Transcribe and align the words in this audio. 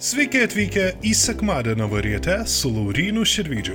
Sveiki 0.00 0.40
atvykę 0.40 0.84
į 1.04 1.10
sekmadienio 1.12 1.84
varietę 1.92 2.38
su 2.48 2.70
Laurynu 2.72 3.20
Širvydžiu. 3.28 3.74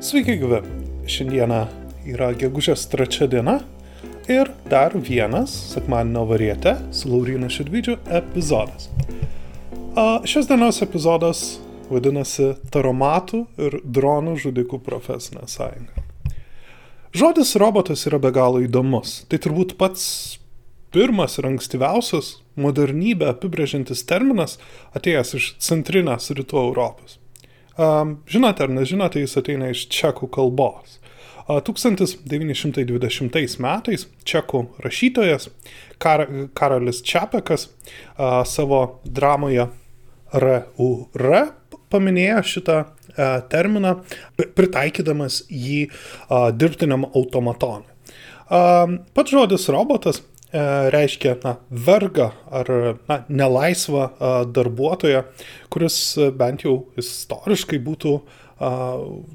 Sveiki, 0.00 0.38
gyvi. 0.40 0.62
Šiandieną 1.04 1.58
yra 2.14 2.30
gegužės 2.40 2.86
trečia 2.88 3.28
diena 3.28 3.58
ir 4.32 4.48
dar 4.72 4.96
vienas 4.96 5.52
sekmadienio 5.74 6.22
varietė 6.30 6.72
su 6.96 7.12
Laurynu 7.12 7.52
Širvydžiu 7.52 7.98
epizodas. 8.22 8.88
A, 10.00 10.22
šios 10.24 10.48
dienos 10.48 10.80
epizodas 10.80 11.44
vadinasi 11.92 12.54
Taromatų 12.72 13.42
ir 13.68 13.78
dronų 13.84 14.38
žudikų 14.46 14.80
profesinė 14.88 15.44
sąjunga. 15.44 16.08
Žodis 17.12 17.52
robotas 17.60 18.08
yra 18.08 18.16
be 18.16 18.32
galo 18.32 18.64
įdomus. 18.64 19.26
Tai 19.28 19.44
turbūt 19.44 19.76
pats 19.76 20.08
pirmas 20.96 21.36
ir 21.36 21.44
ankstyviausias 21.50 22.38
modernybę 22.56 23.28
apibrėžiantis 23.34 24.00
terminas 24.08 24.56
atėjęs 24.96 25.36
iš 25.36 25.52
centrinės 25.60 26.32
rytų 26.32 26.56
Europos. 26.70 27.20
Žinote 27.76 28.64
ar 28.64 28.70
nežinote, 28.72 29.20
jis 29.20 29.36
ateina 29.36 29.68
iš 29.74 29.82
čekų 29.92 30.32
kalbos. 30.32 30.96
1920 31.46 33.60
metais 33.62 34.06
čekų 34.26 34.66
rašytojas 34.82 35.46
Kar 36.02 36.26
Karolis 36.56 36.98
Čiapekas 37.04 37.68
savo 38.48 38.80
dramoje 39.04 39.68
RUR 40.32 41.52
paminėjo 41.92 42.40
šitą 42.54 42.78
terminą, 43.52 43.92
pritaikydamas 44.56 45.44
jį 45.52 45.92
dirbtiniam 46.56 47.04
automatonui. 47.12 47.92
Pats 48.48 49.36
žodis 49.36 49.68
robotas 49.74 50.24
reiškia 50.94 51.36
na, 51.44 51.56
vergą 51.70 52.30
ar 52.50 52.70
na, 53.08 53.20
nelaisvą 53.28 54.08
darbuotoją, 54.56 55.22
kuris 55.72 55.98
bent 56.38 56.64
jau 56.66 56.78
istoriškai 57.00 57.80
būtų 57.84 58.16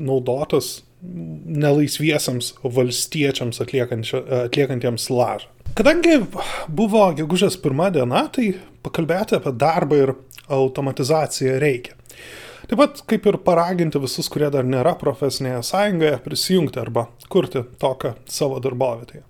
naudotas 0.02 0.81
nelaisviesiams 1.02 2.55
valstiečiams 2.61 3.61
atliekantiems 3.64 5.08
lažą. 5.14 5.49
Kadangi 5.77 6.17
buvo 6.67 7.05
gegužės 7.16 7.55
pirma 7.61 7.88
diena, 7.94 8.25
tai 8.33 8.52
pakalbėti 8.83 9.38
apie 9.38 9.53
darbą 9.55 10.02
ir 10.03 10.14
automatizaciją 10.52 11.58
reikia. 11.64 11.95
Taip 12.67 12.80
pat 12.80 13.02
kaip 13.08 13.25
ir 13.27 13.38
paraginti 13.44 13.99
visus, 13.99 14.30
kurie 14.31 14.47
dar 14.53 14.67
nėra 14.67 14.94
profesinėje 14.99 15.64
sąjungoje, 15.72 16.19
prisijungti 16.23 16.80
arba 16.80 17.08
kurti 17.31 17.64
tokią 17.81 18.14
savo 18.31 18.59
darbovietėje. 18.64 19.23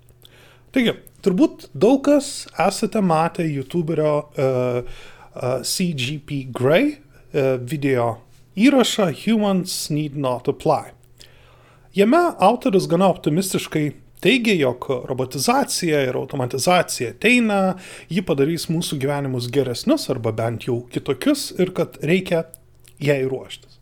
Taigi, 0.71 0.93
turbūt 1.19 1.65
daug 1.75 1.99
kas 2.05 2.45
esate 2.63 3.01
matę 3.03 3.43
YouTuberio 3.43 4.11
uh, 4.23 4.77
uh, 4.79 5.57
CGP 5.67 6.45
Grey 6.55 6.93
uh, 6.93 7.57
video 7.59 8.21
įrašą 8.55 9.09
Humans 9.25 9.89
Need 9.91 10.15
Not 10.15 10.47
Apply. 10.47 10.93
Jame 11.95 12.21
autoris 12.39 12.87
gana 12.87 13.09
optimistiškai 13.11 13.89
teigia, 14.23 14.55
jog 14.61 14.87
robotizacija 15.09 16.05
ir 16.07 16.15
automatizacija 16.15 17.11
ateina, 17.17 17.59
ji 18.07 18.23
padarys 18.23 18.69
mūsų 18.71 19.01
gyvenimus 19.01 19.49
geresnius 19.51 20.07
arba 20.13 20.31
bent 20.31 20.69
jau 20.69 20.85
kitokius 20.93 21.49
ir 21.59 21.73
kad 21.75 21.99
reikia 21.99 22.45
jai 23.01 23.25
ruoštis. 23.27 23.81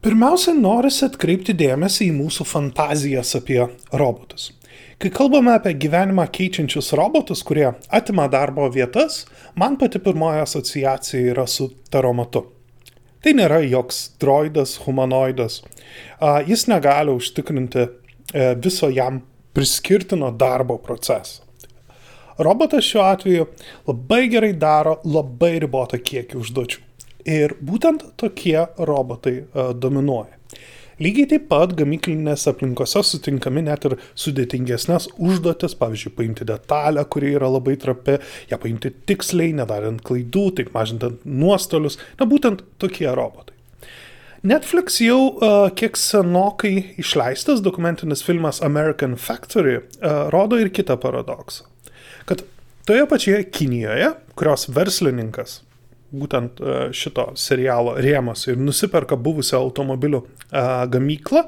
Pirmiausia, 0.00 0.54
norisi 0.56 1.04
atkreipti 1.10 1.58
dėmesį 1.58 2.06
į 2.06 2.16
mūsų 2.22 2.46
fantazijas 2.48 3.34
apie 3.36 3.60
robotus. 3.90 4.52
Kai 5.00 5.08
kalbame 5.16 5.54
apie 5.56 5.70
gyvenimą 5.80 6.26
keičiančius 6.28 6.90
robotus, 6.98 7.40
kurie 7.48 7.70
atima 7.88 8.26
darbo 8.28 8.66
vietas, 8.68 9.22
man 9.56 9.78
pati 9.80 9.96
pirmoji 9.98 10.42
asociacija 10.42 11.30
yra 11.32 11.46
su 11.48 11.70
taromatu. 11.88 12.42
Tai 13.24 13.32
nėra 13.38 13.62
joks 13.64 14.02
droidas, 14.20 14.74
humanoidas. 14.84 15.62
Jis 16.44 16.66
negali 16.68 17.14
užtikrinti 17.16 17.80
e, 17.80 17.88
viso 18.60 18.90
jam 18.92 19.22
priskirtino 19.56 20.28
darbo 20.36 20.76
proceso. 20.84 21.48
Robotas 22.36 22.84
šiuo 22.84 23.06
atveju 23.06 23.46
labai 23.88 24.26
gerai 24.34 24.52
daro 24.52 24.98
labai 25.08 25.54
ribotą 25.64 25.96
kiekį 25.96 26.42
užduočių. 26.42 26.84
Ir 27.24 27.56
būtent 27.56 28.04
tokie 28.20 28.58
robotai 28.76 29.38
dominuoja. 29.80 30.39
Lygiai 31.00 31.30
taip 31.30 31.46
pat 31.48 31.70
gamyklinėse 31.78 32.50
aplinkose 32.50 33.00
sutinkami 33.08 33.62
net 33.64 33.86
ir 33.88 33.94
sudėtingesnės 34.20 35.06
užduotis, 35.16 35.72
pavyzdžiui, 35.80 36.12
paimti 36.18 36.44
detalę, 36.48 37.06
kuri 37.08 37.30
yra 37.38 37.48
labai 37.48 37.78
trapi, 37.80 38.18
ją 38.50 38.58
paimti 38.60 38.92
tiksliai, 39.08 39.54
nedarant 39.56 40.02
klaidų, 40.04 40.42
taip 40.58 40.74
mažintant 40.76 41.24
nuostolius, 41.24 41.96
na 42.20 42.28
būtent 42.28 42.60
tokie 42.82 43.08
robotai. 43.08 43.56
Netflix 44.44 45.00
jau 45.04 45.18
uh, 45.30 45.66
kiek 45.76 45.96
senokai 46.00 46.74
išleistas 47.00 47.64
dokumentinis 47.64 48.24
filmas 48.24 48.60
American 48.64 49.16
Factory 49.20 49.78
uh, 49.80 50.28
rodo 50.32 50.60
ir 50.60 50.68
kitą 50.72 50.96
paradoksą. 51.00 51.64
Kad 52.28 52.44
toje 52.88 53.08
pačioje 53.08 53.42
Kinijoje, 53.52 54.12
kurios 54.36 54.68
verslininkas 54.72 55.62
būtent 56.10 56.60
e, 56.60 56.78
šito 56.96 57.30
serialo 57.38 57.96
rėmas 58.02 58.46
ir 58.48 58.58
nusiperka 58.60 59.18
buvusią 59.18 59.60
automobilių 59.60 60.22
e, 60.22 60.64
gamyklą 60.90 61.44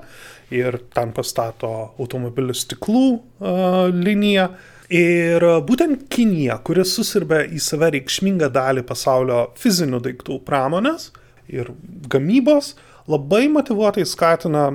ir 0.53 0.79
ten 0.95 1.15
pastato 1.17 1.73
automobilių 2.01 2.57
stiklų 2.57 3.09
e, 3.17 3.57
liniją. 3.97 4.53
Ir 4.93 5.45
būtent 5.65 6.03
Kinija, 6.13 6.59
kuris 6.67 6.91
susirbė 6.99 7.47
į 7.57 7.61
save 7.65 7.89
reikšmingą 7.95 8.51
dalį 8.53 8.83
pasaulio 8.85 9.47
fizinių 9.57 10.03
daiktų 10.05 10.37
pramonės 10.45 11.07
ir 11.49 11.71
gamybos, 12.13 12.75
labai 13.09 13.47
motivuotai 13.55 14.05
skatina 14.07 14.67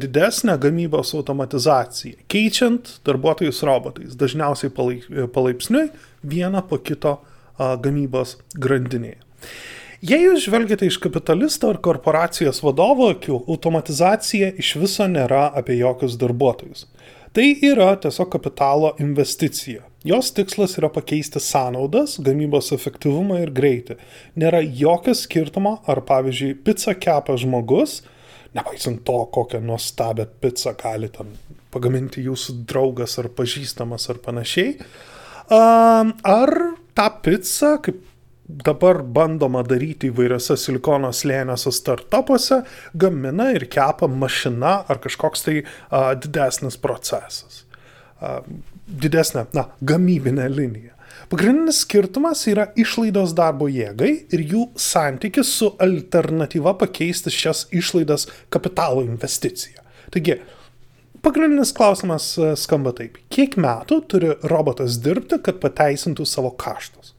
didesnę 0.00 0.56
gamybos 0.62 1.12
automatizaciją, 1.18 2.24
keičiant 2.32 2.88
darbuotojus 3.04 3.60
robotais, 3.68 4.16
dažniausiai 4.16 4.72
palaipsniui 4.72 5.90
vieną 6.24 6.64
po 6.70 6.80
kito 6.80 7.18
gamybos 7.58 8.38
grandinėje. 8.54 9.20
Jei 10.04 10.20
jūs 10.26 10.44
žvelgiate 10.44 10.84
iš 10.90 10.98
kapitalisto 11.00 11.70
ar 11.72 11.78
korporacijos 11.80 12.58
vadovo 12.60 13.06
akių, 13.14 13.38
automatizacija 13.48 14.50
iš 14.60 14.74
viso 14.82 15.06
nėra 15.08 15.46
apie 15.56 15.78
jokius 15.78 16.18
darbuotojus. 16.20 16.84
Tai 17.34 17.46
yra 17.66 17.94
tiesiog 17.98 18.28
kapitalo 18.34 18.92
investicija. 19.00 19.80
Jos 20.04 20.28
tikslas 20.36 20.76
yra 20.76 20.90
pakeisti 20.92 21.40
sąnaudas, 21.40 22.18
gamybos 22.20 22.68
efektyvumą 22.76 23.40
ir 23.46 23.54
greitį. 23.56 23.96
Nėra 24.36 24.60
jokio 24.60 25.16
skirtumo, 25.16 25.78
ar 25.88 26.02
pavyzdžiui, 26.04 26.52
pizzą 26.66 26.92
kepa 27.00 27.38
žmogus, 27.40 28.02
nepaisant 28.54 29.00
to, 29.08 29.16
kokią 29.32 29.62
nuostabią 29.64 30.28
pizzą 30.44 30.76
gali 30.84 31.08
ten 31.16 31.32
pagaminti 31.72 32.22
jūsų 32.28 32.60
draugas 32.68 33.16
ar 33.22 33.32
pažįstamas 33.32 34.06
ar 34.12 34.20
panašiai, 34.22 34.76
ar 35.48 36.54
tą 36.94 37.08
pizzą, 37.24 37.76
kaip 37.84 38.02
dabar 38.44 39.00
bandoma 39.02 39.62
daryti 39.64 40.10
įvairiose 40.12 40.56
silikono 40.60 41.10
slėniuose 41.16 41.72
startupuose, 41.72 42.60
gamina 42.92 43.50
ir 43.56 43.66
kepa 43.72 44.08
mašina 44.10 44.82
ar 44.88 45.00
kažkoks 45.04 45.46
tai 45.46 45.60
a, 45.64 46.12
didesnis 46.14 46.76
procesas. 46.80 47.64
A, 48.20 48.40
didesnė, 48.84 49.46
na, 49.56 49.68
gamybinė 49.80 50.50
linija. 50.52 50.92
Pagrindinis 51.30 51.80
skirtumas 51.86 52.42
yra 52.50 52.66
išlaidos 52.76 53.32
darbo 53.36 53.68
jėgai 53.70 54.10
ir 54.34 54.42
jų 54.44 54.66
santykis 54.76 55.54
su 55.56 55.70
alternatyva 55.80 56.74
pakeisti 56.80 57.32
šias 57.32 57.64
išlaidas 57.72 58.26
kapitalo 58.52 59.04
investicija. 59.06 59.80
Taigi, 60.12 60.36
pagrindinis 61.24 61.72
klausimas 61.76 62.30
skamba 62.60 62.94
taip. 62.96 63.18
Kiek 63.32 63.58
metų 63.60 64.00
turi 64.10 64.34
robotas 64.50 65.00
dirbti, 65.02 65.40
kad 65.44 65.60
pateisintų 65.62 66.26
savo 66.28 66.52
kaštus? 66.60 67.14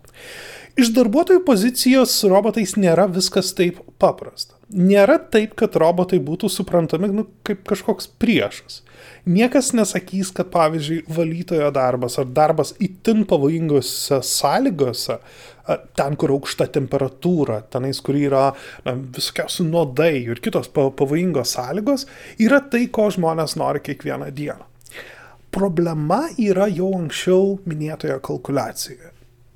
Iš 0.75 0.89
darbuotojų 0.91 1.39
pozicijos 1.47 2.17
robotais 2.27 2.73
nėra 2.75 3.05
viskas 3.07 3.53
taip 3.55 3.77
paprasta. 4.01 4.57
Nėra 4.75 5.15
taip, 5.31 5.53
kad 5.55 5.77
robotai 5.79 6.17
būtų 6.19 6.49
suprantami 6.51 7.07
nu, 7.13 7.23
kaip 7.47 7.61
kažkoks 7.69 8.09
priešas. 8.19 8.81
Niekas 9.29 9.71
nesakys, 9.77 10.33
kad 10.35 10.49
pavyzdžiui 10.51 11.05
valytojo 11.15 11.69
darbas 11.73 12.19
ar 12.19 12.27
darbas 12.27 12.73
itin 12.83 13.23
pavojingose 13.29 14.19
sąlygose, 14.25 15.21
ten, 15.97 16.15
kur 16.19 16.33
aukšta 16.35 16.67
temperatūra, 16.75 17.61
tenais, 17.73 17.99
kur 18.05 18.17
yra 18.19 18.45
na, 18.85 18.93
visokiausių 18.93 19.65
nuodai 19.69 20.13
ir 20.21 20.41
kitos 20.43 20.69
pavojingos 20.73 21.55
sąlygos, 21.57 22.05
yra 22.41 22.61
tai, 22.69 22.85
ko 22.93 23.09
žmonės 23.13 23.57
nori 23.59 23.81
kiekvieną 23.85 24.29
dieną. 24.35 24.71
Problema 25.55 26.25
yra 26.41 26.67
jau 26.67 26.91
anksčiau 26.97 27.59
minėtoje 27.65 28.17
kalkulacijoje. 28.23 29.11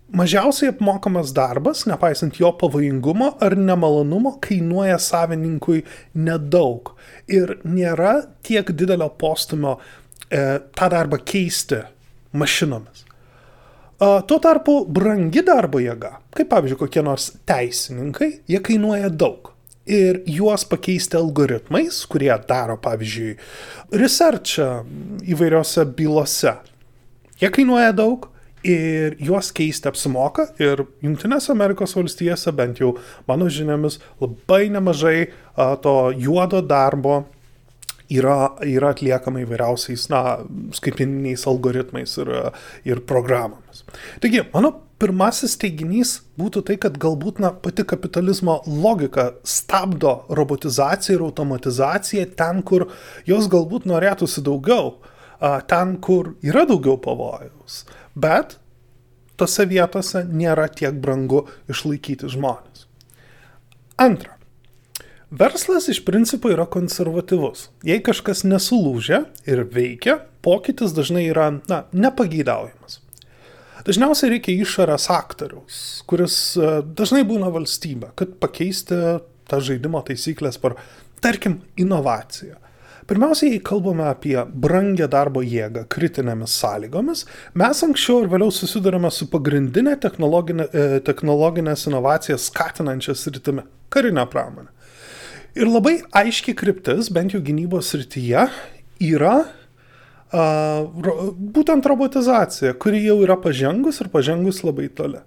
Mažiausiai 0.09 0.71
apmokamas 0.71 1.33
darbas, 1.37 1.83
nepaisant 1.85 2.39
jo 2.41 2.49
pavojingumo 2.57 3.35
ar 3.45 3.53
nemalonumo, 3.53 4.39
kainuoja 4.41 4.97
savininkui 4.97 5.83
nedaug 6.17 6.95
ir 7.29 7.59
nėra 7.61 8.15
tiek 8.41 8.71
didelio 8.73 9.11
postumio 9.21 9.75
e, 9.77 10.57
tą 10.73 10.89
darbą 10.89 11.21
keisti 11.21 11.83
mašinomis. 12.33 13.05
Tuo 13.99 14.39
tarpu 14.39 14.85
brangi 14.87 15.41
darbo 15.43 15.81
jėga, 15.83 16.13
kaip 16.31 16.47
pavyzdžiui 16.53 16.79
kokie 16.79 17.01
nors 17.03 17.33
teisininkai, 17.49 18.29
jie 18.47 18.59
kainuoja 18.63 19.09
daug. 19.11 19.51
Ir 19.89 20.21
juos 20.29 20.63
pakeisti 20.69 21.17
algoritmais, 21.17 21.97
kurie 22.07 22.31
daro, 22.47 22.77
pavyzdžiui, 22.79 23.33
researchą 23.99 24.67
įvairiose 25.33 25.83
bylose. 25.97 26.53
Jie 27.41 27.49
kainuoja 27.51 27.91
daug 27.97 28.29
ir 28.63 29.17
juos 29.19 29.49
keisti 29.55 29.89
apsimoka 29.91 30.49
ir 30.61 30.85
Junktinėse 31.03 31.51
Amerikos 31.51 31.97
valstijose, 31.97 32.53
bent 32.55 32.79
jau 32.79 32.93
mano 33.27 33.49
žiniomis, 33.51 33.99
labai 34.21 34.69
nemažai 34.71 35.17
a, 35.25 35.73
to 35.81 36.13
juodo 36.15 36.61
darbo 36.63 37.25
yra, 38.09 38.37
yra 38.65 38.93
atliekama 38.93 39.43
įvairiausiais, 39.43 40.07
na, 40.11 40.21
skaitmeniniais 40.75 41.45
algoritmais 41.49 42.15
ir, 42.21 42.31
ir 42.87 43.01
programomis. 43.09 43.83
Taigi, 44.23 44.43
mano 44.53 44.73
pirmasis 44.99 45.55
teiginys 45.61 46.17
būtų 46.39 46.63
tai, 46.67 46.77
kad 46.81 46.97
galbūt 47.01 47.39
na, 47.43 47.51
pati 47.53 47.85
kapitalizmo 47.87 48.59
logika 48.67 49.29
stabdo 49.47 50.23
robotizaciją 50.35 51.17
ir 51.17 51.27
automatizaciją 51.29 52.25
ten, 52.39 52.63
kur 52.67 52.89
jos 53.29 53.47
galbūt 53.51 53.87
norėtųsi 53.89 54.43
daugiau, 54.45 54.97
ten, 55.71 55.95
kur 56.03 56.33
yra 56.45 56.65
daugiau 56.69 56.97
pavojaus. 57.01 57.85
Bet 58.19 58.57
tose 59.39 59.63
vietose 59.69 60.25
nėra 60.27 60.67
tiek 60.73 60.97
brangu 60.99 61.45
išlaikyti 61.71 62.27
žmonės. 62.33 62.87
Antra, 63.99 64.38
Verslas 65.29 65.87
iš 65.87 66.05
principo 66.05 66.49
yra 66.49 66.65
konservatyvus. 66.65 67.67
Jei 67.85 68.01
kažkas 68.01 68.41
nesulūžia 68.49 69.27
ir 69.45 69.61
veikia, 69.69 70.15
pokytis 70.41 70.95
dažnai 70.97 71.27
yra, 71.29 71.51
na, 71.69 71.83
nepageidaujamas. 71.93 72.97
Dažniausiai 73.85 74.33
reikia 74.33 74.55
išorės 74.57 75.05
aktoriaus, 75.13 75.75
kuris 76.09 76.33
e, 76.57 76.79
dažnai 76.97 77.21
būna 77.29 77.51
valstybė, 77.53 78.09
kad 78.17 78.33
pakeisti 78.41 78.97
tą 79.49 79.59
žaidimo 79.61 80.01
taisyklės 80.07 80.57
per, 80.61 80.75
tarkim, 81.21 81.59
inovaciją. 81.77 82.57
Pirmiausia, 83.09 83.51
jei 83.53 83.61
kalbame 83.65 84.07
apie 84.09 84.35
brangę 84.49 85.07
darbo 85.09 85.41
jėgą 85.45 85.85
kritinėmis 85.93 86.57
sąlygomis, 86.61 87.23
mes 87.57 87.85
anksčiau 87.85 88.23
ir 88.23 88.33
vėliau 88.33 88.53
susidurime 88.53 89.09
su 89.13 89.29
pagrindinė 89.29 89.95
technologinė, 90.01 90.67
e, 90.73 90.99
technologinės 91.05 91.85
inovacijas 91.89 92.49
skatinančia 92.49 93.13
sritimi- 93.17 93.65
karinė 93.93 94.25
pramonė. 94.29 94.73
Ir 95.57 95.69
labai 95.69 95.99
aiški 96.13 96.53
kryptis, 96.57 97.09
bent 97.13 97.33
jau 97.33 97.41
gynybos 97.41 97.89
srityje, 97.89 98.45
yra 99.01 99.35
uh, 99.41 100.85
būtent 101.55 101.87
robotizacija, 101.89 102.75
kuri 102.77 103.01
jau 103.07 103.17
yra 103.25 103.39
pažengus 103.41 104.01
ir 104.03 104.11
pažengus 104.13 104.61
labai 104.65 104.89
toli. 104.93 105.23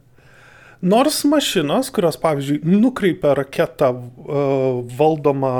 Nors 0.82 1.20
mašinos, 1.30 1.92
kurios, 1.94 2.18
pavyzdžiui, 2.22 2.62
nukreipia 2.66 3.34
raketą 3.38 3.90
uh, 3.94 4.80
valdomą 4.98 5.52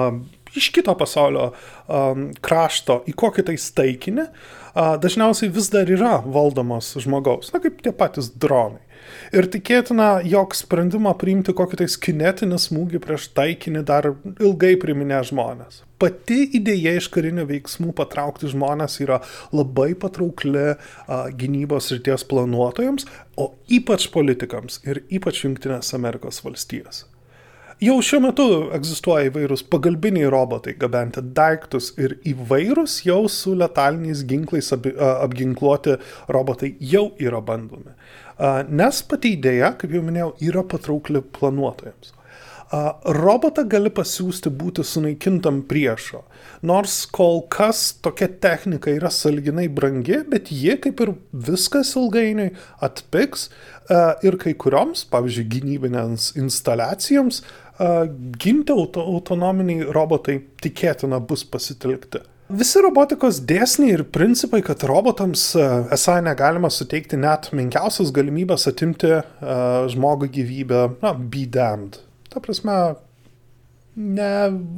iš 0.58 0.68
kito 0.74 0.94
pasaulio 0.98 1.52
um, 1.52 2.28
krašto 2.44 3.00
į 3.08 3.14
kokį 3.18 3.44
tai 3.48 3.56
taikinį, 3.82 4.24
uh, 4.28 4.94
dažniausiai 5.02 5.50
vis 5.54 5.70
dar 5.72 5.90
yra 5.90 6.20
valdomos 6.22 6.92
žmogaus, 7.02 7.50
na 7.54 7.62
kaip 7.62 7.82
tie 7.82 7.94
patys 7.94 8.30
dronai. 8.34 8.82
Ir 9.32 9.46
tikėtina, 9.48 10.18
jog 10.28 10.52
sprendimą 10.52 11.14
priimti 11.16 11.54
kokį 11.56 11.78
tai 11.80 11.86
kinetinį 12.04 12.58
smūgį 12.60 12.98
prieš 13.00 13.30
taikinį 13.32 13.80
dar 13.88 14.10
ilgai 14.34 14.74
priminė 14.80 15.22
žmonės. 15.24 15.78
Pati 16.02 16.42
idėja 16.58 16.92
iš 16.98 17.08
karinių 17.14 17.46
veiksmų 17.48 17.94
patraukti 17.96 18.50
žmonės 18.52 18.98
yra 19.00 19.22
labai 19.54 19.94
patraukli 20.02 20.66
a, 20.74 20.76
gynybos 21.32 21.88
ryties 21.94 22.26
planuotojams, 22.28 23.08
o 23.40 23.54
ypač 23.72 24.10
politikams 24.12 24.82
ir 24.84 25.00
ypač 25.08 25.46
Junktinės 25.46 25.94
Amerikos 25.96 26.42
valstijos. 26.44 27.06
Jau 27.82 27.96
šiuo 28.04 28.20
metu 28.22 28.44
egzistuoja 28.76 29.26
įvairūs 29.26 29.64
pagalbiniai 29.72 30.28
robotai 30.30 30.76
gabenti 30.78 31.18
daiktus 31.34 31.88
ir 31.98 32.18
įvairūs 32.30 33.00
jau 33.08 33.24
su 33.32 33.56
letaliniais 33.58 34.20
ginklais 34.28 34.68
ap, 34.76 34.84
apginkluoti 35.24 35.96
robotai 36.30 36.76
jau 36.92 37.08
yra 37.18 37.40
bandomi. 37.42 37.96
Nes 38.72 39.02
pati 39.08 39.36
idėja, 39.36 39.74
kaip 39.78 39.92
jau 39.92 40.02
minėjau, 40.04 40.32
yra 40.40 40.64
patraukli 40.64 41.20
planuotojams. 41.36 42.14
Robotą 43.12 43.66
gali 43.68 43.90
pasiūsti 43.92 44.48
būti 44.56 44.80
sunaikintam 44.80 45.58
priešo. 45.68 46.22
Nors 46.64 47.02
kol 47.12 47.42
kas 47.52 47.90
tokia 48.00 48.30
technika 48.40 48.88
yra 48.94 49.10
salginai 49.12 49.66
brangi, 49.68 50.22
bet 50.24 50.48
ji, 50.48 50.78
kaip 50.80 51.02
ir 51.04 51.12
viskas 51.36 51.92
ilgainiui, 52.00 52.54
atpiks 52.80 53.50
ir 54.24 54.40
kai 54.40 54.56
kurioms, 54.56 55.04
pavyzdžiui, 55.12 55.50
gynybinėms 55.52 56.32
instaliacijoms, 56.40 57.42
ginti 58.40 58.72
auto, 58.72 59.04
autonominiai 59.18 59.92
robotai 59.92 60.40
tikėtina 60.64 61.20
bus 61.20 61.44
pasitelkti. 61.44 62.24
Visi 62.52 62.82
robotikos 62.84 63.38
dėsniai 63.48 63.94
ir 63.94 64.02
principai, 64.12 64.60
kad 64.66 64.82
robotams 64.84 65.44
e, 65.56 65.62
esą 65.96 66.18
negalima 66.24 66.68
suteikti 66.68 67.16
net 67.16 67.48
menkiausias 67.56 68.10
galimybės 68.12 68.66
atimti 68.68 69.08
uh, 69.14 69.86
žmogų 69.88 70.28
gyvybę, 70.34 70.82
na, 71.00 71.14
be 71.16 71.46
damned. 71.48 71.96
Ta 72.28 72.42
prasme, 72.44 72.74
ne 73.96 74.32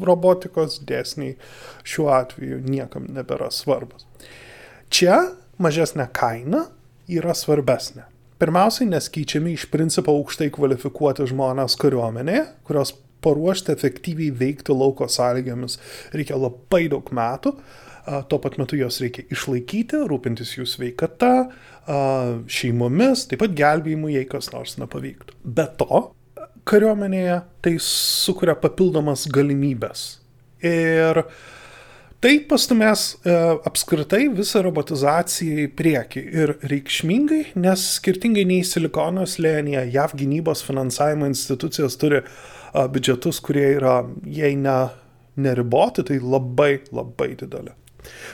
robotikos 0.07 0.79
dėsniai 0.87 1.35
šiuo 1.83 2.13
atveju 2.15 2.61
niekam 2.63 3.09
nebėra 3.17 3.51
svarbus. 3.55 4.07
Čia 4.95 5.19
mažesnė 5.59 6.07
kaina 6.15 6.69
yra 7.11 7.35
svarbesnė. 7.35 8.07
Pirmiausiai, 8.39 8.87
nes 8.91 9.11
keičiami 9.11 9.57
iš 9.57 9.67
principo 9.73 10.15
aukštai 10.15 10.53
kvalifikuoti 10.55 11.27
žmonės 11.31 11.75
kariuomenėje, 11.81 12.47
kurios 12.67 12.95
paruošti 13.25 13.73
efektyviai 13.75 14.35
veikti 14.45 14.77
lauko 14.77 15.09
sąlygomis 15.11 15.79
reikia 16.15 16.39
labai 16.41 16.87
daug 16.93 17.09
metų. 17.15 17.57
Tuo 18.29 18.37
pat 18.37 18.59
metu 18.61 18.77
jos 18.77 18.99
reikia 19.01 19.25
išlaikyti, 19.33 20.03
rūpintis 20.11 20.51
jų 20.59 20.67
sveikata, 20.69 21.31
šeimomis, 22.53 23.25
taip 23.31 23.41
pat 23.41 23.57
gelbėjimu, 23.57 24.13
jei 24.13 24.29
kas 24.29 24.51
nors 24.53 24.77
nepavyktų. 24.81 25.39
Be 25.57 25.65
to, 25.81 26.05
kariuomenėje 26.69 27.41
tai 27.65 27.75
sukuria 27.83 28.57
papildomas 28.61 29.27
galimybės. 29.33 30.05
Ir 30.65 31.21
tai 32.25 32.39
pastumės 32.49 33.07
e, 33.21 33.35
apskritai 33.69 34.23
visą 34.33 34.63
robotizaciją 34.65 35.67
į 35.67 35.71
priekį 35.77 36.23
ir 36.41 36.55
reikšmingai, 36.73 37.43
nes 37.61 37.85
skirtingai 37.99 38.47
nei 38.49 38.65
Silikono 38.65 39.27
slėnyje, 39.29 39.85
JAV 39.93 40.17
gynybos 40.23 40.65
finansavimo 40.65 41.29
institucijos 41.29 41.99
turi 42.01 42.23
uh, 42.23 42.39
biudžetus, 42.75 43.41
kurie 43.45 43.69
yra, 43.79 44.03
jei 44.27 44.57
ne 44.59 44.79
neriboti, 45.41 46.05
tai 46.07 46.21
labai 46.23 46.79
labai 46.95 47.33
didelė. 47.41 47.75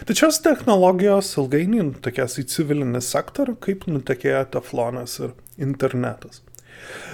Tačiau 0.08 0.32
technologijos 0.42 1.30
ilgainiui 1.38 1.84
nutekės 1.92 2.40
į 2.42 2.46
civilinį 2.50 3.02
sektorių, 3.04 3.56
kaip 3.62 3.86
nutekėjo 3.86 4.44
teflonas 4.56 5.20
ir 5.22 5.34
internetas. 5.62 6.42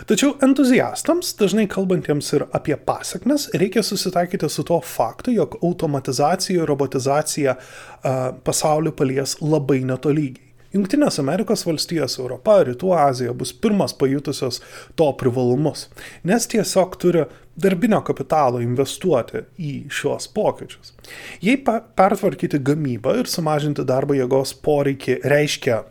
Tačiau 0.07 0.37
entuziastams, 0.45 1.33
dažnai 1.41 1.67
kalbantiems 1.71 2.29
ir 2.37 2.47
apie 2.55 2.77
pasiekmes, 2.89 3.49
reikia 3.59 3.83
susitaikyti 3.85 4.49
su 4.53 4.65
tuo 4.67 4.79
faktu, 4.85 5.35
jog 5.35 5.59
automatizacija 5.61 6.63
ir 6.63 6.71
robotizacija 6.71 7.57
uh, 7.59 8.17
pasaulį 8.47 8.95
palies 8.97 9.37
labai 9.43 9.83
netolygiai. 9.89 10.46
Junktinės 10.77 11.19
Amerikos 11.23 11.65
valstijos, 11.67 12.19
Europa, 12.21 12.61
Rytų 12.69 12.93
Azija 13.01 13.35
bus 13.37 13.55
pirmas 13.57 13.97
pajutusios 13.97 14.61
to 14.99 15.09
privalumus, 15.21 15.89
nes 16.27 16.47
tiesiog 16.53 16.97
turi 17.01 17.25
darbinio 17.57 18.03
kapitalo 18.05 18.61
investuoti 18.61 19.47
į 19.57 19.73
šios 19.93 20.29
pokyčius. 20.37 20.93
Jei 21.41 21.57
pertvarkyti 21.65 22.61
gamybą 22.61 23.17
ir 23.23 23.31
sumažinti 23.33 23.87
darbo 23.89 24.17
jėgos 24.17 24.53
poreikį 24.65 25.21
reiškia 25.25 25.83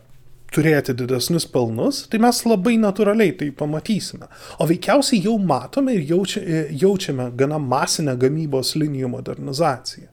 turėti 0.55 0.95
didesnius 0.95 1.47
pelnus, 1.51 2.05
tai 2.11 2.21
mes 2.23 2.39
labai 2.47 2.77
natūraliai 2.79 3.33
tai 3.39 3.49
pamatysime. 3.57 4.29
O 4.61 4.67
veikiausiai 4.69 5.23
jau 5.25 5.35
matome 5.41 5.97
ir 5.97 6.05
jaučia, 6.13 6.43
jaučiame 6.85 7.31
gana 7.37 7.59
masinę 7.59 8.15
gamybos 8.21 8.75
linijų 8.79 9.11
modernizaciją. 9.17 10.11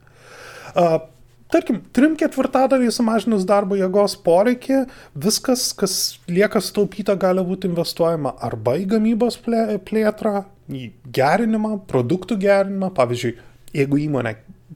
Tarkim, 1.52 1.82
trim 1.92 2.14
ketvirtadaliai 2.16 2.92
sumažinus 2.94 3.44
darbo 3.48 3.76
jėgos 3.76 4.14
poreikį, 4.24 4.86
viskas, 5.20 5.66
kas 5.76 5.96
lieka 6.30 6.62
sutaupyta, 6.64 7.16
gali 7.20 7.44
būti 7.44 7.68
investuojama 7.68 8.32
arba 8.40 8.78
į 8.80 8.86
gamybos 8.94 9.36
plėtrą, 9.44 10.46
į 10.72 10.86
gerinimą, 11.12 11.74
produktų 11.90 12.38
gerinimą. 12.40 12.88
Pavyzdžiui, 12.96 13.34
jeigu 13.76 14.00
įmonė 14.06 14.32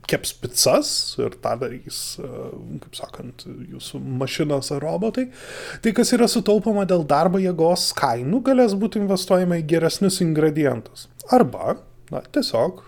keps 0.07 0.35
pizzas 0.37 0.91
ir 1.23 1.39
tą 1.43 1.55
darys, 1.63 2.01
e, 2.21 2.29
kaip 2.83 2.99
sakant, 2.99 3.47
jūsų 3.73 4.01
mašinos 4.21 4.69
ar 4.77 4.85
robotai, 4.85 5.31
tai 5.83 5.95
kas 5.97 6.13
yra 6.13 6.29
sutaupama 6.31 6.85
dėl 6.89 7.07
darbo 7.09 7.41
jėgos 7.43 7.89
kainų, 7.97 8.43
galės 8.51 8.77
būti 8.77 9.01
investuojama 9.01 9.63
į 9.63 9.67
geresnius 9.73 10.21
ingredientus. 10.25 11.09
Arba, 11.33 11.79
na, 12.13 12.23
tiesiog 12.37 12.85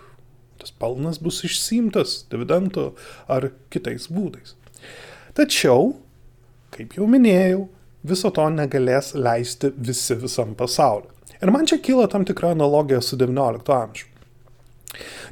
tas 0.61 0.73
pelnas 0.75 1.19
bus 1.23 1.41
išsimtas 1.47 2.23
dividendų 2.31 2.91
ar 3.31 3.49
kitais 3.73 4.09
būdais. 4.11 4.55
Tačiau, 5.37 5.93
kaip 6.75 6.95
jau 6.97 7.07
minėjau, 7.09 7.67
viso 8.03 8.31
to 8.35 8.45
negalės 8.53 9.13
leisti 9.15 9.71
visi 9.75 10.17
visam 10.19 10.55
pasauliu. 10.59 11.09
Ir 11.39 11.51
man 11.55 11.67
čia 11.67 11.79
kyla 11.79 12.09
tam 12.11 12.25
tikra 12.27 12.51
analogija 12.55 13.01
su 13.01 13.15
XIX 13.19 13.75
amžiumi. 13.75 14.09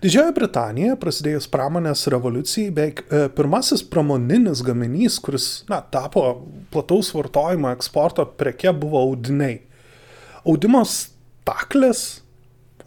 Didžiojo 0.03 0.31
Britanijoje 0.37 0.95
prasidėjus 1.01 1.47
pramonės 1.49 2.05
revoliucijai, 2.13 2.69
beveik 2.71 3.01
e, 3.09 3.23
pirmasis 3.33 3.81
pramoninis 3.89 4.61
gaminys, 4.65 5.17
kuris 5.23 5.47
na, 5.71 5.81
tapo 5.81 6.23
plataus 6.71 7.09
vartojimo 7.15 7.71
eksporto 7.73 8.27
preke, 8.37 8.69
buvo 8.77 9.01
audiniai. 9.01 9.57
Audimo 10.47 10.83
staklės, 10.87 12.21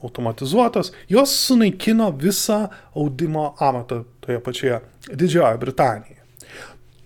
automatizuotos, 0.03 0.93
jos 1.09 1.35
sunaikino 1.47 2.11
visą 2.11 2.69
audimo 2.95 3.55
amatą 3.59 4.05
toje 4.21 4.41
pačioje 4.41 4.81
Didžiojoje 5.13 5.59
Britanijoje. 5.59 6.21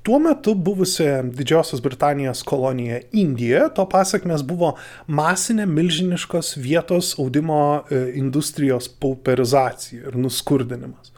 Tuo 0.05 0.19
metu 0.19 0.55
buvusioje 0.55 1.23
Didžiosios 1.23 1.81
Britanijos 1.83 2.43
kolonijoje 2.43 3.03
Indijoje 3.13 3.71
to 3.75 3.87
pasiekmes 3.89 4.43
buvo 4.45 4.75
masinė 5.09 5.65
milžiniškos 5.67 6.59
vietos 6.61 7.15
audimo 7.19 7.61
e, 7.89 8.03
industrijos 8.21 8.91
pauperizacija 9.01 10.11
ir 10.11 10.19
nuskurdinimas. 10.21 11.13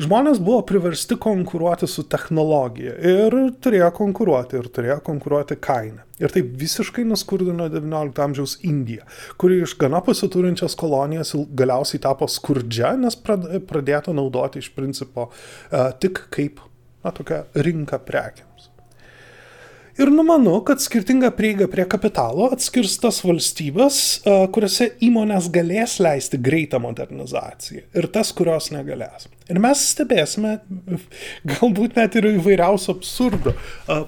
Žmonės 0.00 0.40
buvo 0.42 0.62
priversti 0.68 1.16
konkuruoti 1.20 1.88
su 1.90 2.04
technologija 2.08 2.94
ir 2.96 3.36
turėjo 3.62 3.90
konkuruoti, 3.96 4.58
ir 4.60 4.68
turėjo 4.72 4.98
konkuruoti 5.04 5.58
kainą. 5.62 6.06
Ir 6.22 6.32
tai 6.32 6.44
visiškai 6.44 7.04
nuskurdino 7.08 7.66
XIX 7.72 8.24
amžiaus 8.24 8.58
Indiją, 8.68 9.04
kuri 9.40 9.60
iš 9.66 9.74
gana 9.80 10.00
pasiturinčios 10.06 10.76
kolonijos 10.78 11.34
galiausiai 11.58 12.02
tapo 12.02 12.28
skurdžia, 12.30 12.94
nes 13.00 13.18
pradėta 13.18 14.14
naudoti 14.14 14.62
iš 14.62 14.70
principo 14.76 15.28
uh, 15.28 15.90
tik 15.98 16.26
kaip 16.32 16.62
na, 17.02 17.12
tokią 17.12 17.44
rinką 17.66 18.00
prekiams. 18.06 18.71
Ir 20.00 20.08
numanu, 20.08 20.54
kad 20.64 20.80
skirtinga 20.80 21.28
prieiga 21.36 21.66
prie 21.68 21.84
kapitalo 21.88 22.46
atskirs 22.54 22.94
tas 23.02 23.18
valstybės, 23.26 23.96
kuriuose 24.54 24.88
įmonės 25.04 25.50
galės 25.52 25.98
leisti 26.00 26.40
greitą 26.40 26.80
modernizaciją 26.80 27.84
ir 28.00 28.08
tas, 28.14 28.30
kurios 28.32 28.70
negalės. 28.72 29.28
Ir 29.52 29.60
mes 29.60 29.82
stebėsime 29.92 30.54
galbūt 31.52 32.00
net 32.00 32.16
ir 32.16 32.30
įvairiausių 32.32 32.94
absurdų, 32.96 33.54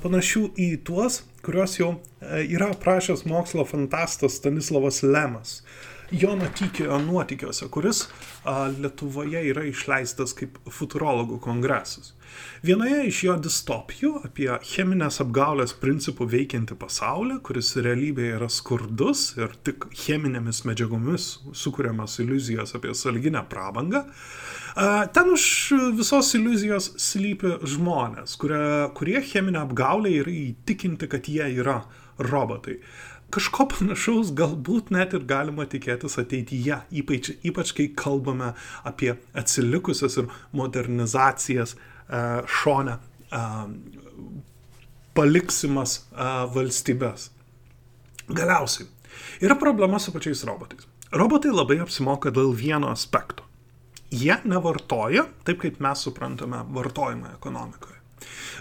panašių 0.07 0.45
į 0.57 0.71
tuos, 0.89 1.21
kuriuos 1.45 1.77
jau 1.77 1.91
yra 2.49 2.71
aprašęs 2.73 3.27
mokslo 3.29 3.67
fantastas 3.69 4.41
Stanislavas 4.41 5.03
Lemas. 5.05 5.59
Jono 6.11 6.47
Tykio 6.59 6.99
nuotikiuose, 6.99 7.69
kuris 7.73 8.05
a, 8.45 8.69
Lietuvoje 8.69 9.41
yra 9.51 9.65
išleistas 9.69 10.35
kaip 10.37 10.59
futurologų 10.71 11.39
kongresas. 11.43 12.13
Vienoje 12.65 13.05
iš 13.09 13.21
jo 13.27 13.37
distopijų 13.41 14.13
apie 14.27 14.49
cheminės 14.67 15.21
apgaulės 15.25 15.75
principų 15.81 16.27
veikiantį 16.33 16.77
pasaulį, 16.81 17.39
kuris 17.47 17.75
realybėje 17.77 18.39
yra 18.39 18.51
skurdus 18.53 19.27
ir 19.39 19.55
tik 19.67 19.89
cheminėmis 20.05 20.65
medžiagomis 20.69 21.29
sukūriamas 21.57 22.19
iliuzijos 22.25 22.77
apie 22.77 22.95
salginę 22.97 23.45
prabangą, 23.51 24.05
ten 25.15 25.35
už 25.35 25.45
visos 25.99 26.33
iliuzijos 26.37 26.95
slypi 27.01 27.59
žmonės, 27.75 28.39
kurie, 28.41 28.65
kurie 28.99 29.21
cheminę 29.23 29.63
apgaulę 29.63 30.13
yra 30.23 30.35
įtikinti, 30.35 31.09
kad 31.11 31.31
jie 31.31 31.53
yra 31.61 31.83
robotai 32.19 32.79
kažko 33.35 33.67
panašaus 33.73 34.33
galbūt 34.37 34.93
net 34.95 35.15
ir 35.17 35.27
galima 35.29 35.67
tikėtis 35.71 36.19
ateityje, 36.23 36.81
ypač, 37.01 37.33
ypač 37.47 37.73
kai 37.77 37.89
kalbame 37.99 38.53
apie 38.87 39.15
atsilikusias 39.37 40.19
ir 40.23 40.31
modernizacijas 40.57 41.75
uh, 41.77 42.43
šone 42.61 42.99
uh, 42.99 43.65
paliksimas 45.19 46.03
uh, 46.13 46.45
valstybės. 46.55 47.31
Galiausiai, 48.25 48.89
yra 49.45 49.59
problema 49.61 50.01
su 50.01 50.15
pačiais 50.15 50.45
robotais. 50.49 50.87
Robotai 51.15 51.53
labai 51.55 51.79
apsimoka 51.85 52.33
dėl 52.35 52.55
vieno 52.59 52.89
aspekto. 52.91 53.45
Jie 54.15 54.37
nevartoja 54.47 55.27
taip, 55.47 55.61
kaip 55.63 55.83
mes 55.83 56.07
suprantame 56.07 56.63
vartojimą 56.75 57.35
ekonomikoje. 57.37 58.04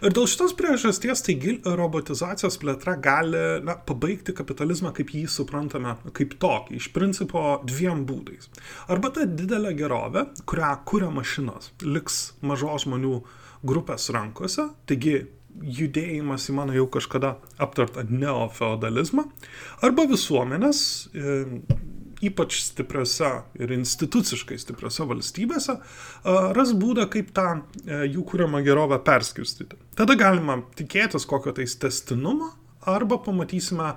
Ir 0.03 0.15
dėl 0.15 0.27
šitos 0.29 0.55
priežasties 0.57 1.23
taigi 1.25 1.57
robotizacijos 1.63 2.57
plėtra 2.61 2.95
gali 3.01 3.43
na, 3.65 3.77
pabaigti 3.87 4.35
kapitalizmą, 4.35 4.93
kaip 4.95 5.13
jį 5.15 5.25
suprantame, 5.31 5.95
kaip 6.17 6.35
tokį, 6.41 6.79
iš 6.81 6.89
principo 6.95 7.59
dviem 7.67 8.03
būdais. 8.09 8.49
Arba 8.91 9.13
ta 9.15 9.27
didelė 9.29 9.75
gerovė, 9.79 10.27
kurią 10.49 10.73
kuria 10.89 11.13
mašinos, 11.13 11.71
liks 11.85 12.25
mažos 12.43 12.87
žmonių 12.87 13.21
grupės 13.63 14.09
rankose, 14.13 14.67
taigi 14.89 15.21
judėjimas 15.61 16.47
į 16.49 16.55
mano 16.57 16.73
jau 16.75 16.87
kažkada 16.91 17.35
aptartą 17.61 18.03
neofeodalizmą, 18.09 19.27
arba 19.85 20.07
visuomenės 20.09 20.79
e, 21.13 21.35
ypač 22.29 22.59
stipriose 22.63 23.29
ir 23.59 23.73
instituciškai 23.75 24.57
stipriose 24.61 25.07
valstybėse, 25.09 25.77
ras 26.57 26.73
būdą, 26.79 27.07
kaip 27.13 27.33
tą 27.35 27.47
e, 27.57 28.03
jų 28.13 28.25
kūriamą 28.31 28.63
gerovę 28.65 28.99
perskirstyti. 29.05 29.79
Tada 29.99 30.17
galima 30.19 30.61
tikėtis 30.77 31.27
kokio 31.29 31.55
tais 31.57 31.75
testinumo 31.79 32.53
arba 32.89 33.19
pamatysime 33.23 33.93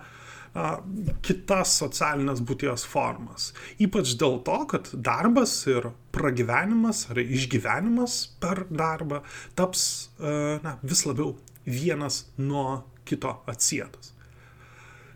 kitas 1.26 1.74
socialinės 1.82 2.40
būties 2.46 2.86
formas. 2.88 3.50
Ypač 3.82 4.14
dėl 4.20 4.38
to, 4.46 4.56
kad 4.70 4.88
darbas 4.94 5.52
ir 5.68 5.90
pragyvenimas 6.16 7.06
ar 7.12 7.20
išgyvenimas 7.20 8.18
per 8.40 8.64
darbą 8.70 9.22
taps 9.58 9.86
e, 10.16 10.58
na, 10.64 10.76
vis 10.82 11.04
labiau 11.08 11.34
vienas 11.66 12.24
nuo 12.38 12.84
kito 13.06 13.40
atsietas. 13.50 14.15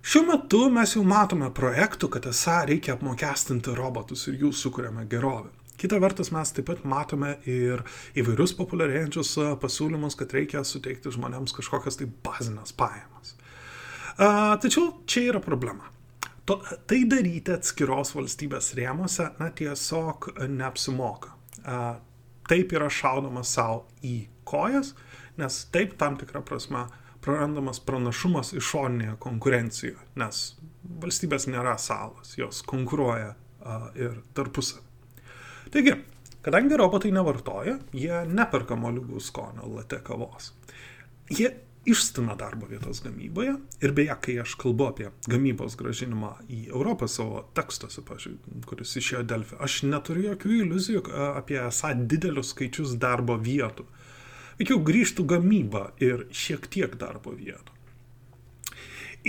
Šiuo 0.01 0.25
metu 0.25 0.63
mes 0.73 0.95
jau 0.97 1.03
matome 1.05 1.51
projektų, 1.53 2.09
kad 2.15 2.27
esą 2.31 2.63
reikia 2.71 2.95
apmokestinti 2.97 3.75
robotus 3.77 4.25
ir 4.31 4.39
jų 4.41 4.53
sukūriamą 4.57 5.05
gerovę. 5.11 5.51
Kita 5.81 5.99
vertus, 6.01 6.31
mes 6.33 6.53
taip 6.57 6.67
pat 6.69 6.83
matome 6.89 7.35
ir 7.49 7.83
įvairius 8.21 8.55
populiarėjančius 8.57 9.35
pasiūlymus, 9.61 10.17
kad 10.17 10.33
reikia 10.37 10.65
suteikti 10.65 11.13
žmonėms 11.13 11.53
kažkokias 11.57 12.01
tai 12.01 12.09
bazinės 12.25 12.73
pajamas. 12.77 13.35
A, 14.17 14.57
tačiau 14.61 14.91
čia 15.09 15.27
yra 15.35 15.41
problema. 15.45 15.89
To, 16.49 16.59
tai 16.89 17.03
daryti 17.09 17.53
atskiros 17.55 18.15
valstybės 18.17 18.73
rėmose, 18.77 19.31
na, 19.41 19.51
tiesiog 19.57 20.33
neapsimoka. 20.49 21.33
A, 21.65 21.81
taip 22.49 22.73
yra 22.77 22.89
šaudoma 22.93 23.45
savo 23.45 23.85
į 24.05 24.23
kojas, 24.49 24.95
nes 25.41 25.63
taip 25.73 25.97
tam 26.01 26.17
tikrą 26.21 26.45
prasme 26.45 26.89
prarandamas 27.25 27.81
pranašumas 27.85 28.55
išorinėje 28.57 29.17
konkurencijoje, 29.23 29.99
nes 30.21 30.45
valstybės 31.03 31.49
nėra 31.51 31.77
salos, 31.81 32.37
jos 32.39 32.63
konkuruoja 32.69 33.35
a, 33.35 33.81
ir 33.99 34.21
tarpusavį. 34.37 34.87
Taigi, 35.71 35.97
kadangi 36.45 36.79
robotai 36.81 37.13
nevartoja, 37.15 37.79
jie 37.95 38.23
neperka 38.31 38.79
moliūgų 38.81 39.21
skonio 39.23 39.69
late 39.77 40.01
kavos. 40.05 40.55
Jie 41.31 41.53
išstumia 41.89 42.35
darbo 42.37 42.67
vietos 42.69 43.01
gamyboje 43.05 43.55
ir 43.81 43.93
beje, 43.97 44.17
kai 44.25 44.35
aš 44.43 44.57
kalbu 44.61 44.89
apie 44.91 45.09
gamybos 45.31 45.77
gražinimą 45.81 46.33
į 46.51 46.61
Europą 46.73 47.09
savo 47.09 47.45
tekstuose, 47.57 48.03
pažiūrėjau, 48.09 48.65
kuris 48.69 48.97
išėjo 49.01 49.23
Delfi, 49.29 49.57
aš 49.63 49.83
neturiu 49.89 50.31
jokių 50.33 50.53
iliuzijų 50.65 51.05
apie 51.31 51.61
esą 51.63 51.95
didelius 52.11 52.53
skaičius 52.55 52.99
darbo 53.01 53.39
vietų 53.41 53.87
veikiau 54.61 54.83
grįžtų 54.85 55.27
gamyba 55.35 55.91
ir 56.05 56.27
šiek 56.31 56.69
tiek 56.71 56.97
darbo 57.01 57.33
vietų. 57.37 57.77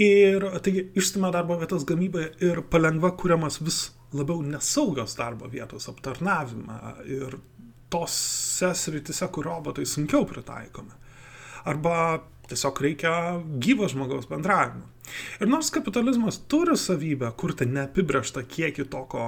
Ir 0.02 0.44
taigi 0.64 0.86
išstumia 0.96 1.32
darbo 1.36 1.58
vietas 1.60 1.84
gamybai 1.88 2.30
ir 2.44 2.62
palengva 2.72 3.12
kuriamas 3.20 3.60
vis 3.64 3.90
labiau 4.16 4.44
nesaugios 4.44 5.18
darbo 5.20 5.50
vietos 5.52 5.88
aptarnavimą 5.92 6.78
ir 7.08 7.36
tose 7.92 8.72
sritise, 8.76 9.28
kur 9.28 9.48
robotai 9.50 9.86
sunkiau 9.88 10.24
pritaikomi. 10.28 10.96
Arba 11.68 11.96
tiesiog 12.52 12.82
reikia 12.86 13.14
gyvo 13.64 13.90
žmogaus 13.92 14.28
bendravimo. 14.30 14.88
Ir 15.42 15.50
nors 15.50 15.72
kapitalizmas 15.74 16.38
turi 16.52 16.78
savybę 16.80 17.32
kurti 17.40 17.66
neapibrieštą 17.68 18.46
kiekį 18.52 18.86
to, 18.92 19.02
ko, 19.12 19.26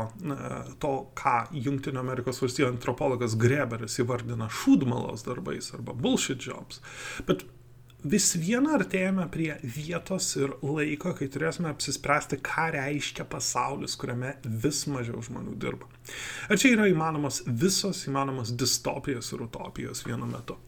to 0.83 0.93
ką 1.17 1.35
Junktinio 1.65 2.03
Amerikos 2.03 2.39
valstybių 2.43 2.69
antropologas 2.69 3.35
Greberis 3.39 3.99
įvardina 4.03 4.47
šūdmalos 4.61 5.25
darbais 5.27 5.73
arba 5.75 5.97
bullshit 5.97 6.45
jobs, 6.45 6.79
bet 7.27 7.43
vis 8.03 8.33
viena 8.39 8.75
artėjame 8.77 9.25
prie 9.31 9.53
vietos 9.63 10.27
ir 10.39 10.53
laiko, 10.61 11.13
kai 11.17 11.29
turėsime 11.31 11.71
apsispręsti, 11.71 12.39
ką 12.43 12.69
reiškia 12.75 13.25
pasaulis, 13.29 13.95
kuriame 13.99 14.35
vis 14.43 14.83
mažiau 14.91 15.23
žmonių 15.23 15.55
dirba. 15.59 15.87
Ir 16.51 16.59
čia 16.59 16.73
yra 16.75 16.89
įmanomas 16.91 17.41
visos 17.47 18.03
įmanomos 18.09 18.53
distopijos 18.59 19.31
ir 19.33 19.47
utopijos 19.47 20.03
vienu 20.07 20.27
metu. 20.29 20.59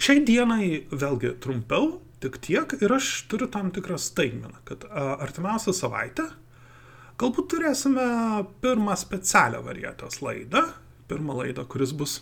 Šiai 0.00 0.22
dienai 0.24 0.86
vėlgi 0.88 1.34
trumpiau, 1.44 1.98
tik 2.24 2.38
tiek 2.40 2.70
ir 2.80 2.92
aš 2.96 3.08
turiu 3.28 3.50
tam 3.52 3.68
tikrą 3.68 3.98
staigmeną, 4.00 4.62
kad 4.64 4.86
artimiausią 4.96 5.74
savaitę 5.76 6.24
galbūt 7.20 7.50
turėsime 7.52 8.06
pirmą 8.64 8.94
specialią 8.96 9.60
varietės 9.66 10.22
laidą, 10.24 10.62
pirmą 11.10 11.36
laidą, 11.42 11.66
kuris 11.68 11.92
bus 11.92 12.14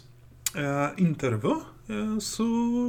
interviu 0.99 1.61
su 2.19 2.49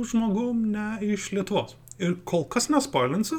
žmogum 0.10 0.66
ne 0.74 0.88
iš 1.06 1.28
Lietuvos. 1.38 1.76
Ir 2.02 2.18
kol 2.26 2.48
kas 2.50 2.72
nespoilinsiu, 2.74 3.38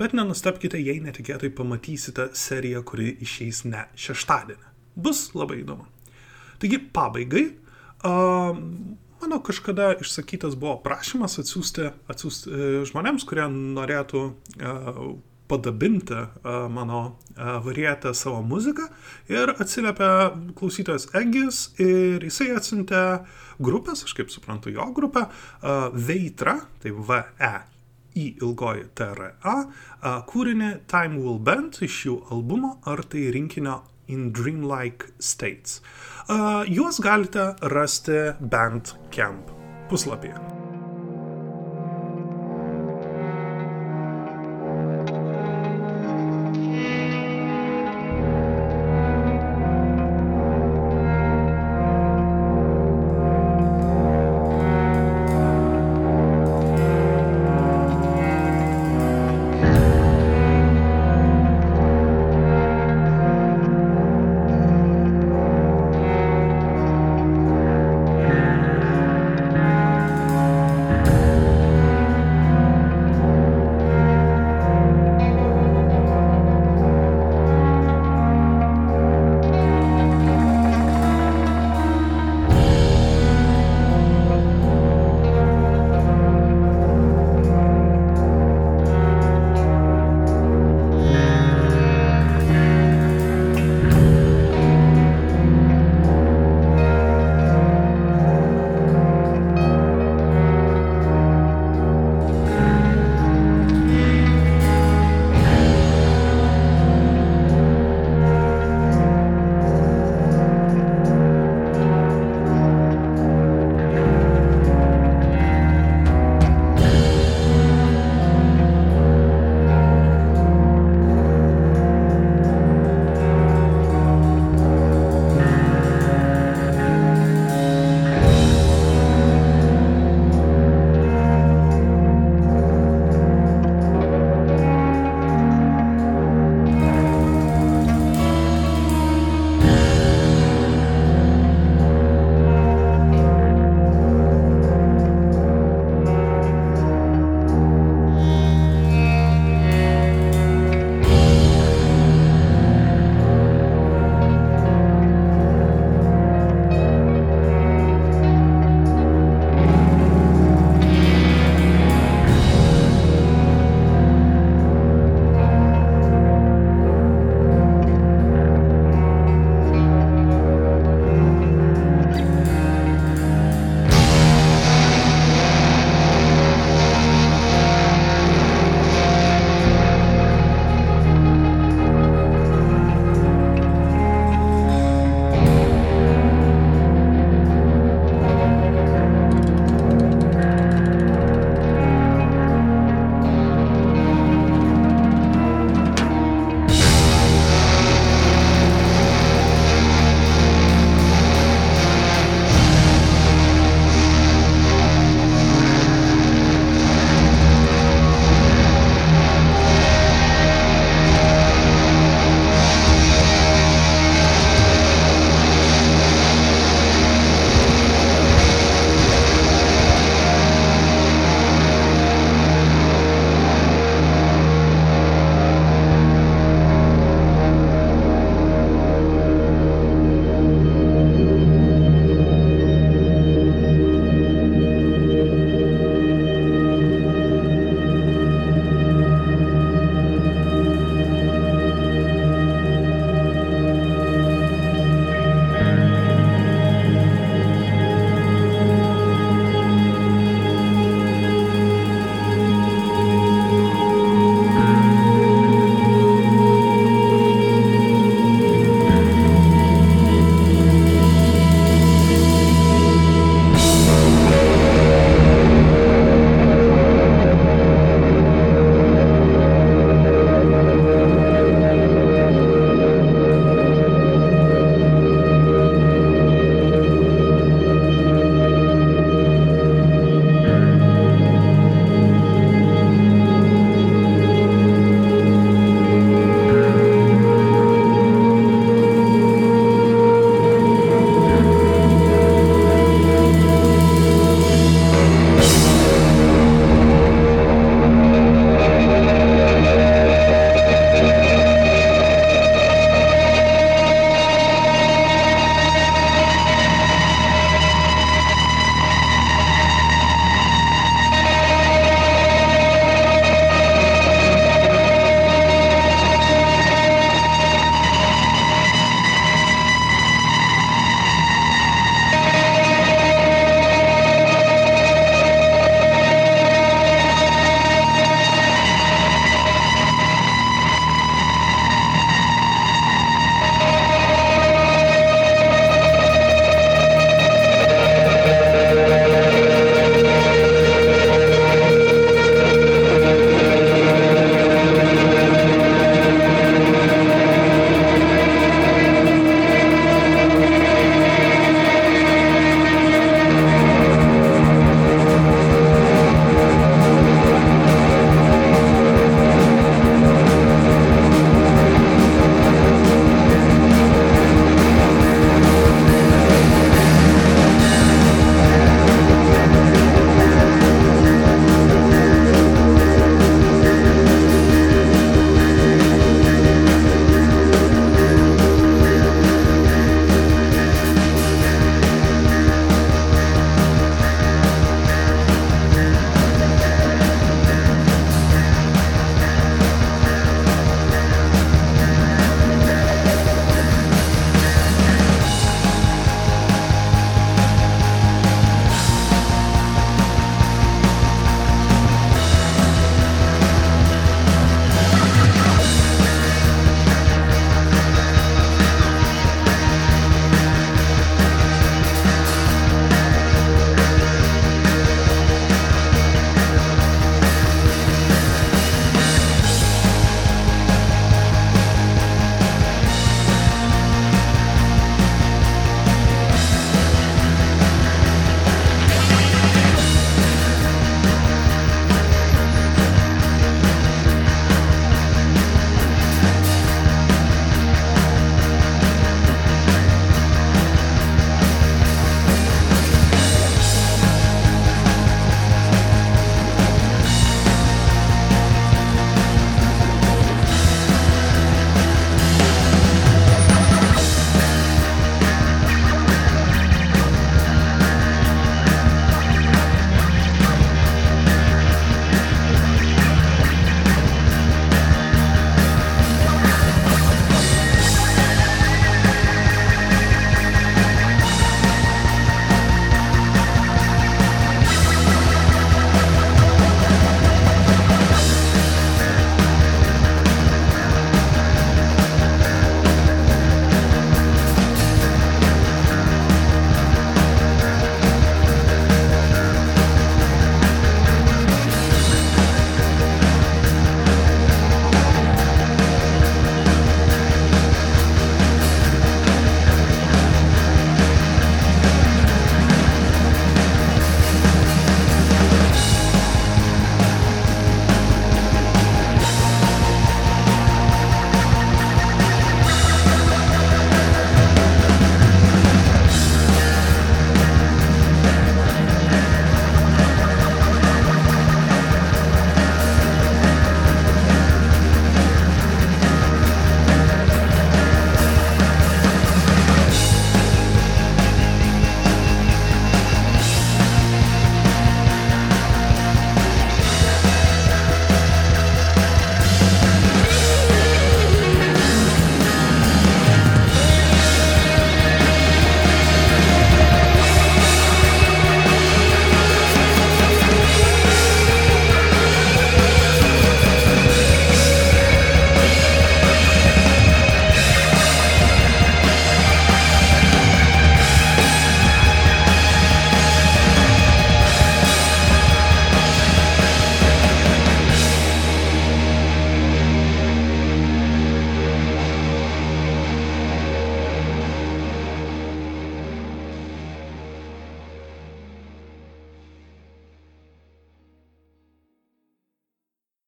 bet 0.00 0.16
nenustepkite, 0.16 0.80
jei 0.80 1.02
netikėtai 1.04 1.52
pamatysite 1.52 2.30
seriją, 2.32 2.80
kuri 2.88 3.12
išeis 3.20 3.66
ne 3.68 3.84
šeštadienį. 3.92 4.72
Bus 4.96 5.26
labai 5.36 5.60
įdomu. 5.66 5.84
Taigi, 6.64 6.80
pabaigai, 6.96 7.44
mano 9.20 9.40
kažkada 9.44 9.94
išsakytas 10.00 10.56
buvo 10.60 10.78
prašymas 10.84 11.38
atsiųsti, 11.42 11.90
atsiųsti 12.10 12.50
e, 12.50 12.70
žmonėms, 12.90 13.26
kurie 13.28 13.48
norėtų 13.50 14.22
padabinti 15.50 16.14
mano 16.70 17.18
varietę 17.64 18.12
savo 18.14 18.38
muziką 18.46 18.84
ir 19.32 19.50
atsiliepia 19.58 20.30
klausytojas 20.54 21.08
Egis 21.18 21.64
ir 21.82 22.22
jisai 22.22 22.52
atsintė 22.54 23.00
grupės, 23.58 24.04
aš 24.06 24.14
kaip 24.14 24.30
suprantu 24.30 24.70
jo 24.70 24.86
grupę, 24.94 25.24
Veitra, 26.06 26.54
tai 26.78 26.94
VE 26.94 27.54
į 28.18 28.26
ilgoji 28.42 28.88
TRA, 28.98 29.56
kūrinį 30.30 30.70
Time 30.90 31.18
Will 31.18 31.38
Bend 31.42 31.78
iš 31.86 32.04
jų 32.06 32.16
albumo 32.34 32.76
ar 32.90 33.02
tai 33.10 33.28
rinkinio 33.34 33.80
in 34.10 34.32
Dreamlike 34.32 35.12
States. 35.18 35.80
Juos 36.66 37.00
galite 37.00 37.54
rasti 37.60 38.34
Bandcamp 38.38 39.50
puslapyje. 39.88 40.59